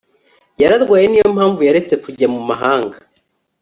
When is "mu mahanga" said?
2.33-2.97